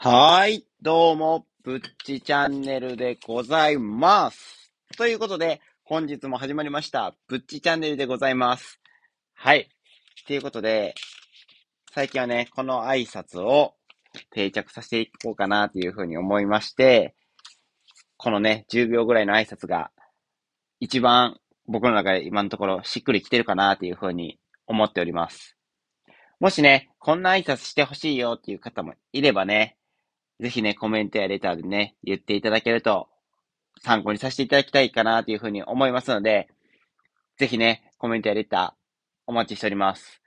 [0.00, 4.72] はーい、どうも、ぶっちチャンネルでございます。
[4.96, 8.80] ということで、本日も始まりました、ぶっちチャンネルでございます。
[9.34, 9.68] はい。
[10.24, 10.94] ということで、
[11.90, 13.74] 最近はね、この挨拶を
[14.30, 17.16] 定着させていこうかなというふうに思いまして、
[18.16, 19.90] このね、10秒ぐらいの挨拶が、
[20.78, 24.38] 一番僕の中で今のところしっくりきてるかなというふうに
[24.68, 25.56] 思っております。
[26.38, 29.74] もしね、こんな挨拶してほしいよっていう方もいればね、
[30.40, 33.08] ぜひね、コメントやレターでね、言っていただけると、
[33.80, 36.48] 参考にさせていただきたいかなというふうに思いますので、
[37.38, 38.72] ぜひね、コメントやレター、
[39.26, 40.22] お待ちしております。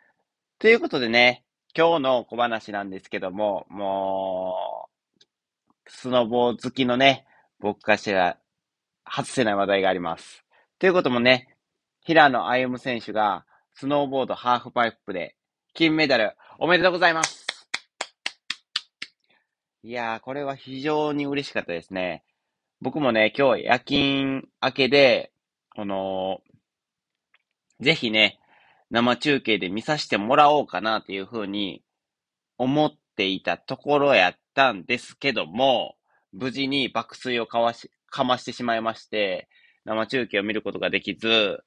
[0.60, 1.44] ということでね、
[1.76, 5.20] 今日の小話なんですけども、もう、
[5.88, 7.26] スノボー好きのね、
[7.60, 8.38] 僕からしたら、
[9.10, 10.44] 外せない話題があります。
[10.80, 11.56] ということもね、
[12.02, 15.36] 平野歩夢選手が、スノーボードハーフパイプで、
[15.74, 17.51] 金メダル、おめでとうございます
[19.84, 22.24] いやー、これは非常に嬉しかったですね。
[22.82, 25.32] 僕もね、今日夜勤明けで、
[25.76, 26.42] この、
[27.80, 28.40] ぜひね、
[28.92, 31.82] 生中継で見させてもらおうかなっていうふうに
[32.60, 35.96] 思っていたところやったんですけども、
[36.32, 39.50] 無事に爆睡をかわし、かましてしまいまして、
[39.84, 41.64] 生中継を見ることができず、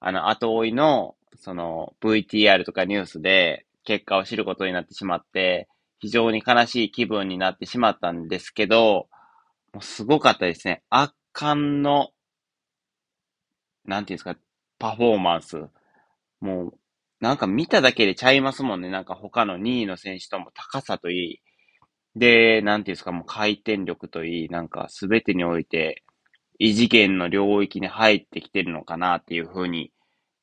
[0.00, 5.68] あの、後追いの、その、VTR とかニュースで結果を知ることになってしまって、
[6.02, 9.08] 非常に悲しい気分になってしまったんですけど、
[9.72, 10.82] もうすごかったですね。
[10.90, 12.10] 圧巻の、
[13.84, 14.36] なんていうんですか、
[14.80, 15.68] パフォーマンス。
[16.40, 16.74] もう、
[17.20, 18.90] なんか見ただけでちゃいますもんね。
[18.90, 21.42] なんか他の2位の選手とも高さといい。
[22.16, 26.02] で、なんていうんですか、もう回転力といい、なんか全てにおいて、
[26.58, 29.92] 異次元の領域に入ってきてるのかなっていう風に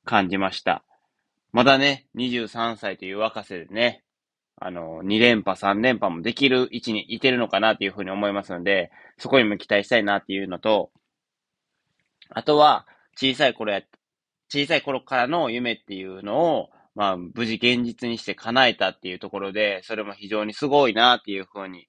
[0.06, 0.86] 感じました。
[1.52, 4.06] まだね、23歳という若さでね、
[4.62, 10.92] あの、2連覇、3連覇もできる位置にいてるのかなっていうふうに思いますので、そこにも期待したいなっていうのと、
[12.30, 13.82] あとは、小さい頃や、
[14.50, 21.88] 小さい頃からの夢っていうのを、まあ、無事現実にして叶えたっていうところで、それも非常にすごいなっていうふうに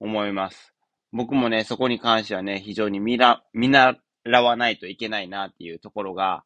[0.00, 0.74] 思います。
[1.12, 6.42] 僕もね、そこに関してはね、非常に見ら、見習わないといけないなっていうところが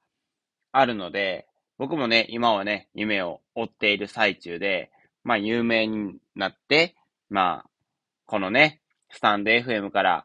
[0.72, 1.46] あるので、
[1.78, 4.90] 僕もね、今はね、夢を追っている最中で、
[5.26, 6.94] まあ、有名になって、
[7.30, 7.70] まあ、
[8.26, 10.24] このね、スタンド FM から、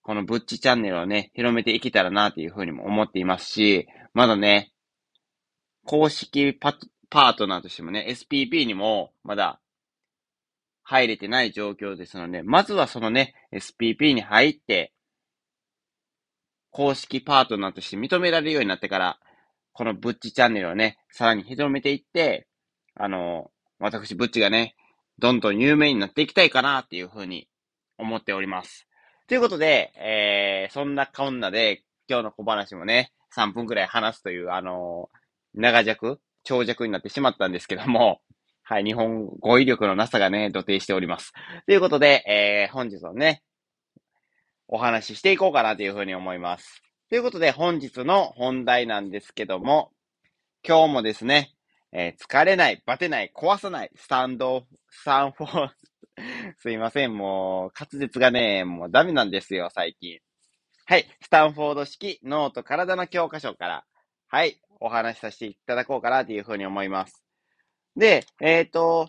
[0.00, 4.72] このブッチチャンネルをね、広めていけたらなというふうにも思っていますし、まだね、
[5.84, 6.74] 公式パ
[7.10, 9.60] パートナーとしてもね、SPP にもまだ
[10.82, 14.94] 入れてない状況ですので、まずはそのね、SPP に入って、
[16.70, 19.18] 公式パートナーとして認められるようになってから、
[19.74, 22.46] このブッチチャンネルをね、さらに広めていって、
[22.94, 23.50] あの、
[23.84, 24.74] 私、ブッチがね、
[25.18, 27.48] どんどん有名になっていきたいかなっていうふうに
[27.98, 28.88] 思っております。
[29.28, 38.22] ということで、えー、そんなこんなで、今日の小話もね、3分くらい話すという、あのー、長尺、長尺になってしまったんですけども、
[38.62, 41.34] はい、日本語彙力のなさがね、土定しております。
[41.66, 43.42] ということで、えー、本日のね、
[44.66, 46.82] お話ししていこうかなというふうに思います。
[47.10, 49.92] ということで、本日の本題なんですけども、
[50.66, 51.53] 今日もですね、
[51.94, 55.70] えー疲れない、バテない、壊さない、スタンド、スタンフォー、
[56.58, 60.18] すいません、もう、滑舌がね、もうダメなんですよ、最近。
[60.86, 63.84] はい、スタンフォード式脳と体の教科書から、
[64.28, 67.24] はい、お話しさせていただこうかなというふうに思います。
[67.96, 69.08] で、えっ、と、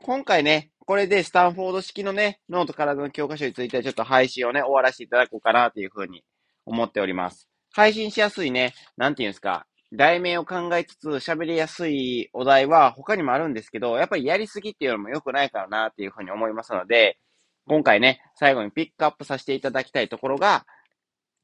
[0.00, 6.24] 今回ね、これでスタンフォード式のね、脳と体の教科書についてちょっと配信をね、終わらせていただこうかなというふうに
[6.64, 7.48] 思っております。
[7.72, 17.18] 配信しやすいね、なんていうんですか、題名を考えつつ喋りやすいお題は他にもあるんですけど、やっぱりやりすぎっていうのも良くないからなっていうふうに思いますので、
[17.66, 20.66] 今回ね、最後にピックアップさせていただきたいところが、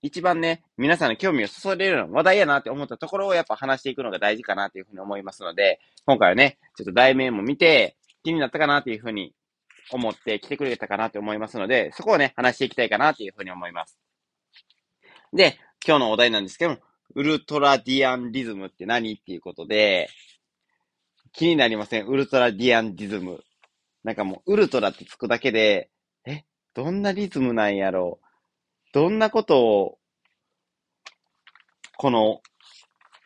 [0.02, 9.34] 一番ね、皆さんの興味をそそれるような話題やなって思ったところをやっぱ話していくのが大事かなっていうふうに思いますので、今回はね、ちょっと題名も見て気になったかなっていうふうに
[9.90, 13.98] 思って来てくれたかなって思いますので、そこをね、話していきたいかなっていうふうに思います。
[15.32, 16.78] で、今日のお題なんですけども、
[17.14, 20.08] ウルトラディアンリズムって何っていうことで、
[21.32, 22.06] 気になりません？
[22.06, 23.42] ウルトラディアンリズム。
[24.04, 25.90] なんかもう、ウルトラってつくだけで、
[26.26, 28.20] え、どんなリズムなんやろ？
[28.22, 28.26] う
[28.92, 29.98] どんなことを、
[31.96, 32.40] この、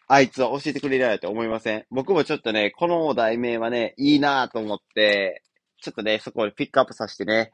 [0.07, 1.85] あいつは教えてくれるやろって思いません？
[1.91, 5.43] 僕もちょっとね、この題名はね、いいなぁと思って、
[5.83, 7.53] ちょっとね、そこをピックアップさせてね、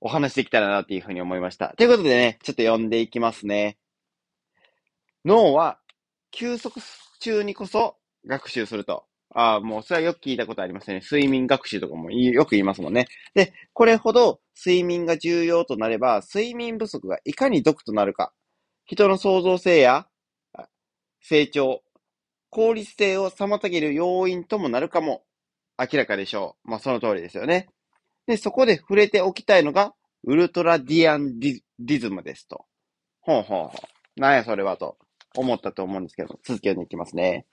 [0.00, 1.74] お話できたらなっていうふうに思いました。
[1.76, 3.76] ということでね、ちょっと読んでいきますね。
[5.24, 5.78] 脳は
[6.30, 6.80] 休息
[7.20, 7.96] 中にこそ
[8.26, 9.04] 学習すると。
[9.32, 11.00] ああ、もうそれはよく聞いたことありますね。
[11.02, 13.06] 睡眠学習とかもよく言いますもんね。
[13.34, 18.32] で、これほど睡眠が重要となれば、睡眠不足がいかに毒となるか、
[18.86, 20.06] 人の創造性や
[21.20, 21.82] 成長、
[22.48, 25.22] 効率性を妨げる要因ともなるかも
[25.78, 26.70] 明らかでしょう。
[26.70, 27.68] まあその通りですよね。
[28.26, 29.94] で、そこで触れておきたいのが、
[30.24, 32.64] ウルトラディアンリズムですと。
[33.20, 33.72] ほうほうほ
[34.16, 34.20] う。
[34.20, 34.98] なんやそれはと
[35.36, 37.46] 思ったと思うんですけど、続きをいきますね。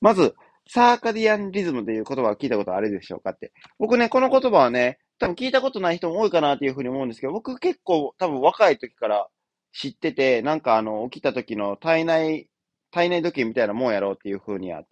[0.00, 0.34] まず、
[0.70, 3.52] サーカディアンリズムという言葉を聞いたことあるでしょうかって。
[3.78, 9.28] 僕ね、この言葉はね、多分聞いたことない人も多いかなっていうふうに思うんですけど、僕結構多分若い時から
[9.72, 12.50] 知ってて、なんかあの、起きた時の体内、
[12.90, 14.82] 体内時計みたいなもんやろうっていうふうには、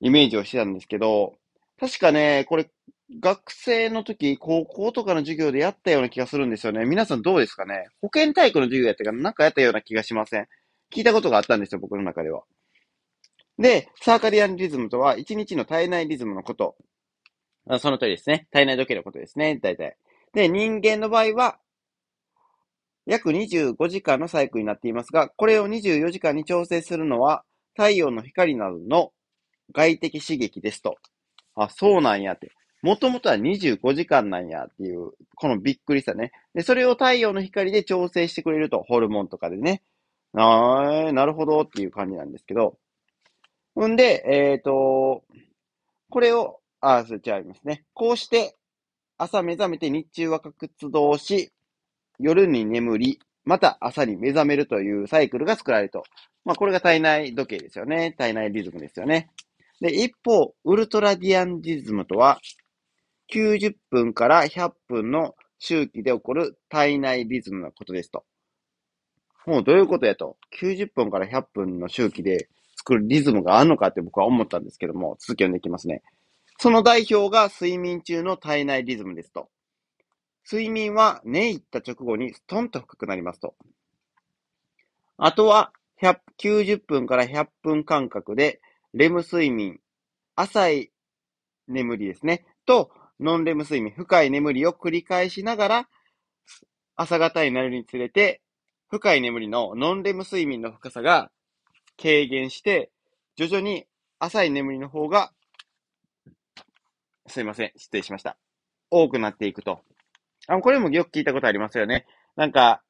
[0.00, 1.34] イメージをしてたんですけど、
[1.78, 2.70] 確かね、これ、
[3.20, 6.84] 学生の時、高校とかの授業でやったような気がするんですよね。
[6.86, 7.86] 皆さんどうですかね？
[8.00, 10.48] 保健体育の授業やったかなんかやったような気がしません？
[10.92, 12.42] 聞いたことがあったんですよ、僕の中では。
[13.58, 16.76] で、サーカディアンリズムとは、1日の体内リズムのこと。
[17.78, 18.46] その通りですね。
[18.50, 19.96] 体内時計のことですね、大体。
[20.32, 21.58] で、人間の場合は、
[23.06, 27.44] 約25時間のサイクルになっていますが、これを24時間に調整するのは、
[27.74, 29.12] 太陽の光などの
[29.72, 30.96] 外的刺激ですと。
[31.54, 32.50] あ、そうなんやって。
[32.82, 36.32] もともとは25時間なんやっていう、このびっくりさね。
[36.54, 39.82] で、それを太陽の光で調整してくれると、ホルモンとかでね。
[40.36, 42.78] あー、なるほどっていう感じなんですけど。
[43.80, 45.24] んで、えっ、ー、と、
[46.10, 47.84] これを、あ、そっちありますね。
[47.94, 48.56] こうして、
[49.16, 51.52] 朝目覚めて日中は活動し、
[52.18, 56.04] 夜に眠り、また朝に目覚めるというサイクルが作られると。
[56.44, 58.12] まあ、これが体内時計ですよね。
[58.12, 59.30] 体内リズムですよね。
[59.80, 62.38] で、一方、ウルトラディアンリズムとは、
[63.32, 68.24] 90分から100分の周期で起こる体内リズムのことですと。
[69.46, 70.36] もうどういうことやと。
[70.60, 76.02] 90分から100分の周期で作るリズムがあるのかって僕は思ったんですけども、続き読んでいきますね。
[76.58, 79.48] その代表が睡眠中の体内リズムですと。
[80.50, 83.54] 睡眠は寝入った直後にストンと深くなりますと。
[85.16, 85.72] あとは
[86.38, 88.60] 90分から100分間隔で
[88.92, 89.80] レム睡眠、
[90.36, 90.90] 浅い
[91.68, 92.90] 眠りですね、と
[93.20, 95.88] ノンレム睡眠、深い眠りを繰り返しながら
[96.94, 98.42] 朝方になるにつれて
[98.88, 101.30] 深い眠りのノンレム睡眠の深さが
[102.00, 102.90] 軽減して、
[103.36, 103.86] 徐々に
[104.18, 105.32] 浅い眠りの方が、
[107.26, 108.36] すいません、失礼しました。
[108.90, 109.80] 多くなっていくと。
[110.46, 112.06] あ、これもよく聞いたことありますよね。
[112.36, 112.82] なんか、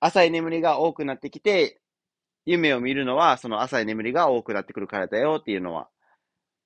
[0.00, 1.80] 浅い眠りが多くなってきて、
[2.46, 5.88] 夢を見るのは、その浅い眠りが多くなってくるからだよっていうのは、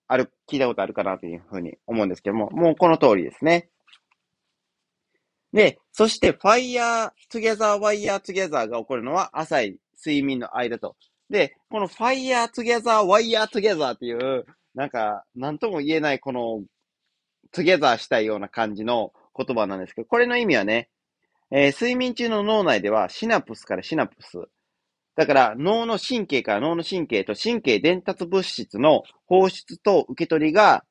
[0.07, 3.71] ある、聞いたことあるかなというふうに思うんですけども、もうこの通りですね。
[5.55, 10.97] で、そして、fire together, wire together が起こるのは浅い睡眠の間と。
[11.31, 16.65] で、この fire together, wire together っていう、なんか、なんとも言えないこの、
[17.55, 20.91] together したいような感じの言葉なんですけど、これの意味はね、
[21.53, 24.39] えー、睡眠中の脳内ではシナプスからシナプス。
[25.15, 30.83] だから脳の神経から脳の神経と神経伝達物質の放出と受け取りが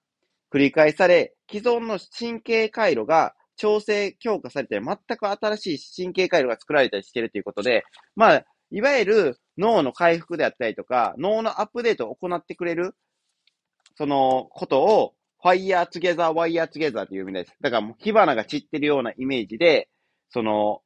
[0.53, 7.83] 繰り返され、既存の神経回路が調整強化されて全く新しい神経回路が作られたりしてるということで、
[8.15, 12.95] まあ、いわゆる脳の回復であったりとか、脳のアップデートを行ってくれる、
[13.95, 15.13] そのことを、
[15.43, 17.53] fire together, wire together という意味です。
[17.61, 19.89] だからもう火花が散ってるようなイメージで、
[20.29, 20.81] その、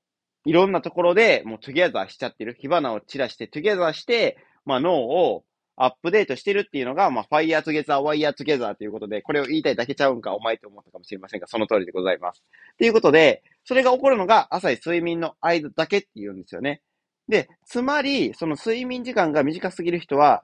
[0.45, 2.57] いろんなところでもう together しちゃってる。
[2.59, 5.43] 火花を散らして together して、まあ脳を
[5.77, 12.43] アップデートしてるっていうのが、まあ fire together, wire together ということで、これを言いたいだけちゃうんか、お前って思ったかもしれませんが、その通りでございます。
[12.77, 16.81] ということで、それが起こるのが浅い睡眠の間だけっていうんですよね。
[17.29, 20.43] で、つまり、その睡眠時間が短すぎる人は、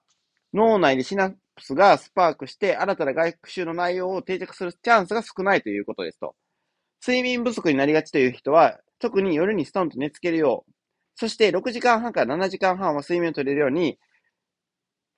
[0.53, 6.35] 脳内でシナプスがスパークして、新たな外学習の内容を定着するチャンスが少ないということですと。
[7.05, 10.71] 睡眠不足になりがちという人は、特に夜にストンと寝つけるよう、
[11.15, 13.97] そして6時間半から7時間半は睡眠を取れるように、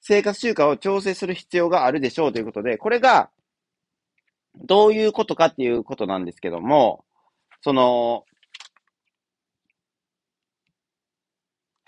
[0.08, 3.32] 生活習慣を調整する必要があるでしょうということで、これが、
[4.54, 7.04] どういうことかっていうことなんですけども、
[7.62, 8.24] その、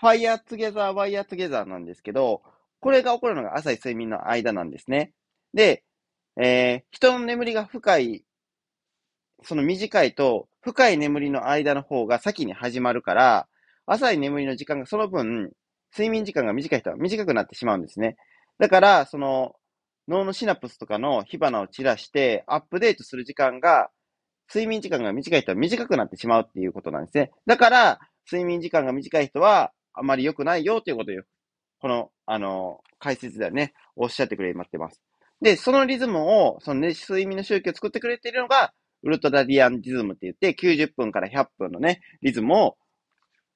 [0.02, 2.42] fire together, wire together なんですけど、
[2.80, 5.12] これが起こるのが浅い睡眠の間なんですね。
[5.54, 5.84] で、
[6.36, 8.24] えー、人の眠りが深い、
[9.44, 13.46] その短いと、深い眠りの間の方が先に始まるから、
[13.86, 15.52] 浅い眠りの時間がその分、
[15.92, 18.16] 睡眠時間が短い人は短くなってしまうんですね。
[18.58, 19.54] だから、その、
[20.08, 23.90] 脳のシナプスとかの火花を散らして、アップデートする時間が、
[24.52, 27.30] 睡眠時間が短い人は短くなってしまうっていうことなんですね。
[27.46, 31.14] だから、睡眠時間が短い人は、あまり良くないよということを、
[31.80, 35.02] この、あの、解説ではね、おっしゃってくれまってます。
[35.40, 42.76] で、そのリズムを、その、ね、睡眠の周期を作ってくれているのが、ウルトラディアンリズムって言って、90分から100分のね、リズムを、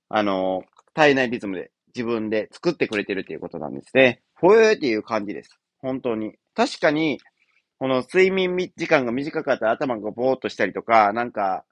[0.08, 0.62] あの、
[0.94, 4.22] 体内リズムで自分で作ってくれてるっていうことなんですね。
[4.34, 5.58] ほえーっていう感じです。
[5.80, 6.34] 本当に。
[6.54, 7.20] 確かに、
[7.78, 11.64] この睡眠時間が短かったら頭がぼーっとしたりとか、なんか、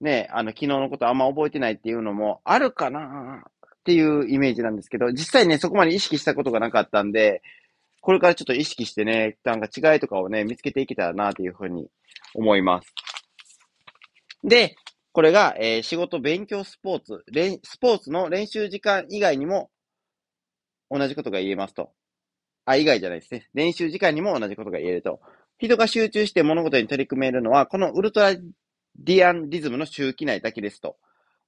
[0.00, 7.42] ね、あの、昨日のことあんま覚えてないっていうのもあるかなっていうイメージなんですけど、実際ね、そこまで意識したことがなかったんで、
[8.00, 11.88] これからちょっと意識してね、なんか違いとかをね、見つけていけたらなっていうふうに
[12.34, 12.92] 思います。
[14.44, 14.74] で、
[15.12, 17.24] これが、えー、仕事、勉強、スポーツ、
[17.64, 19.70] スポーツの練習時間以外にも
[20.90, 21.92] 同じことが言えますと。
[22.64, 23.48] あ、以外じゃないですね。
[23.54, 25.20] 練習時間にも同じことが言えると。
[25.58, 30.96] 人が集中して物事に取り組めるのは、このウルトラディアンリズムの周期内だけですと。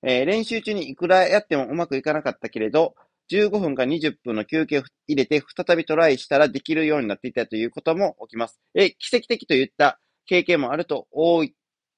[0.02, 2.94] えー、練習中にいくらやってもうまくいかなかったけれど、
[3.30, 8.60] 15分か20分の休憩を入れて再びトライしたらできるようになっていたということも起きます。
[8.74, 11.54] え、奇跡的といった経験もあると多い、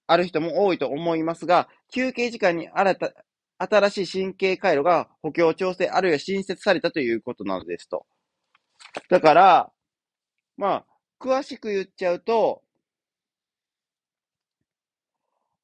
[0.07, 3.13] ある人も多いと思いますが、休憩時間に新た、
[3.59, 8.07] 新しい神経回路が補強調整あるいは新設されたということなのですと。
[9.09, 9.73] だから、
[10.57, 10.85] まあ、
[11.21, 12.63] 詳しく言っちゃうと、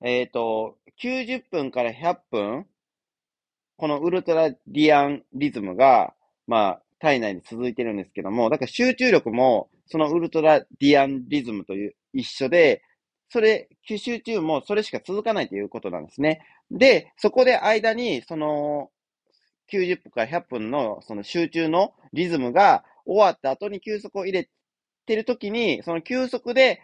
[0.05, 2.67] えっ、ー、と、90分から100分、
[3.77, 6.15] このウルトラディアンリズムが、
[6.47, 12.83] まあ、体内に続いてるんですけども、だから集中力も、そのウルトラディアンリズムという一緒で、
[13.33, 16.43] それ、集中もそれしか続かないということなんですね。
[16.71, 18.91] で、そこで間に、その、
[19.73, 24.51] 90分から100分のその集中のリズムが終わった後に休息を入れ
[25.07, 26.83] てるときに、その休息で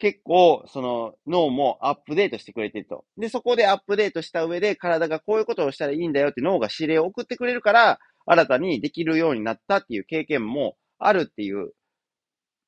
[0.00, 3.04] 結構、その脳もアップデートしてくれてると。
[3.16, 11.70] で、そこでアップデートした上で体がこういうことをしたらいいんだよって脳が指令を送ってくれるから、新たにできるようになったっていう経験もあるっていう、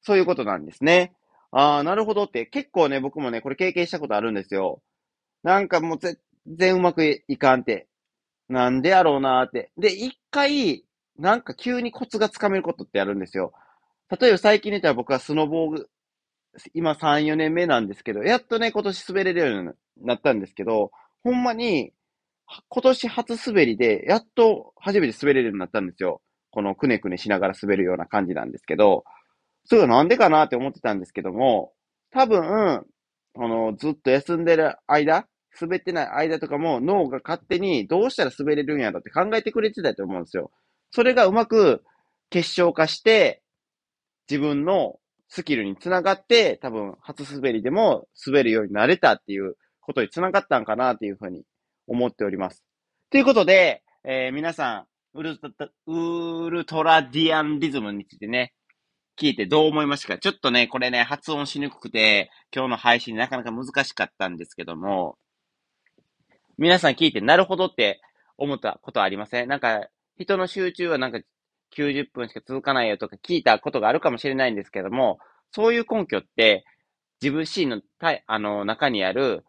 [0.02, 1.14] そういうことなんですね。
[1.52, 4.82] ああ、なるほどって、結構ね、僕もね、これ経験したことあるんですよ。
[5.42, 7.88] なんかもう全然うまくいかんって。
[8.48, 9.72] なんでやろうなーって。
[9.78, 10.84] で、一回、
[11.18, 13.52] なんか急にコツがつかめることってあるんですよ。
[14.20, 15.88] 例えば最近出たら僕はスノボーグ
[16.74, 20.90] 今3、4年目なんですけど、やっとね、今年滑れるようになったんですけど、
[21.24, 21.92] ほんまに、
[22.68, 26.22] 今年初滑りで、やっと初めて滑れるようになったんですよ。
[26.50, 29.04] このくねくねしながら滑るような感じなんですけど、
[29.68, 31.72] それはなんでかなって思ってたんですけども、
[32.10, 32.82] 多分、あ
[33.36, 35.26] の、ずっと休んでる間、
[35.60, 40.50] 滑ってない間とかも脳が勝手にどうしたら滑れるんやろって考えてくれてたと思うんですよ。
[40.90, 41.84] それがうまく
[42.30, 43.42] 結晶化して、
[44.30, 44.98] 自分の
[45.28, 51.44] スキルにつながって、多分、初滑りでも滑るようになれたっていうことにつながったんかなっていうふうに
[51.86, 52.64] 思っております。
[53.10, 55.48] ということで、えー、皆さん、ウルト
[55.86, 58.54] ウルトラディアンリズムについてね、
[59.20, 60.18] 聞いてどう思いましたか？
[60.18, 65.18] ちょっとね、これね、発音しにくくて、今日の配信なかなか難しかったんですけども、
[66.56, 68.00] 皆さん聞いてなるほどって
[68.36, 69.48] 思ったことありません？
[69.48, 71.18] なんか、人の集中はなんか
[71.76, 75.18] 90分しか続かないよとか聞いたことがあるかもしれないんですけども、
[75.50, 76.64] そういう根拠って、
[77.20, 79.44] 自分自身の体、あの、中にある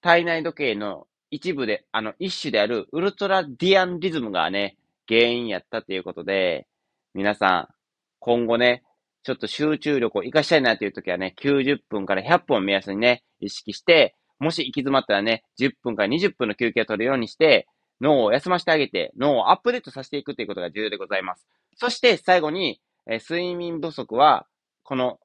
[0.00, 4.76] 体内時計の一部で、あの、一種であるウルトラディアンリズムがね、
[5.08, 6.66] 原因やったということで、
[7.14, 7.74] 皆さん、
[8.18, 8.82] 今後ね、
[9.22, 17.68] ちょっと集中力を活かしたいなという時はね、90分から100分を目安にね、意識して、もし行き詰まったらね、10分から20分の休憩を取るようにして、
[18.00, 21.46] 脳を休ませてあげて、脳をアップデートさせていくということが重要でございます。
[21.76, 24.46] そして最後に、え、睡眠不足は、
[24.82, 25.20] この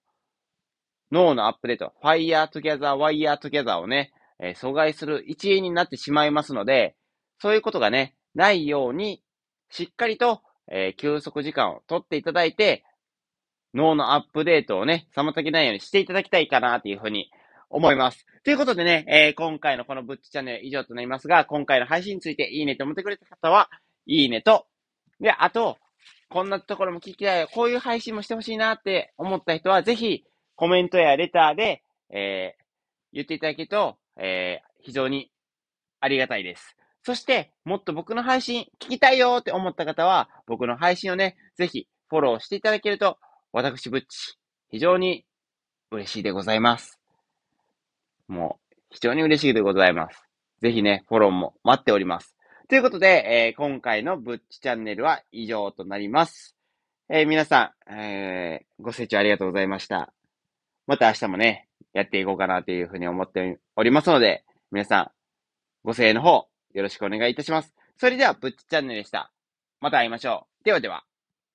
[1.11, 6.95] 脳のアップデート、fire together, wire together をね、え、阻害する一因になってしまいますので、
[7.39, 9.23] そういうことがね、ないように、
[9.69, 12.83] しっかりと、え、休息時間を取っていただいて、
[13.73, 17.29] 脳のアップデートをね、妨げないようにしていただきたいかなというふうに
[17.69, 18.25] 思います。
[18.43, 23.69] ということでね、えー、今回のこのブッチチャンネル以上となりますが、今回の配信についていいねと思ってくれた方は、
[24.05, 24.67] いいねと、
[25.19, 25.77] で、あと、
[26.29, 27.47] こんなところも聞きたいよ。
[27.53, 30.23] こういう配信もしてほしいなって思った人は、ぜひ、
[30.55, 32.63] コメントやレターで、えー、
[33.13, 35.31] 言っていただけると、えー、非常に
[35.99, 36.75] ありがたいです。
[37.03, 43.17] そして、もっと僕の配信聞きたいよって思った方は、僕の配信をね、ぜひフォローしていただけると、
[43.51, 44.37] 私ぶっち、
[44.69, 45.25] 非常に
[45.91, 46.99] 嬉しいでございます。
[48.27, 50.23] もう、非常に嬉しいでございます。
[50.61, 52.35] ぜひね、フォローも待っております。
[52.67, 56.55] ということで、えー、今回のぶっちチャンネルは以上となります。
[57.09, 60.11] えー、皆さん、えー、ご清聴ありがとうございました。
[60.85, 65.11] また明日もね、やっていこうかなというふうに思っておりますので、皆さん、
[65.85, 67.73] ご声援の方、よろしくお願いいたします。
[67.97, 69.31] それでは、ぶっちチャンネルでした。
[69.79, 70.65] また会いましょう。
[70.65, 71.05] ではでは。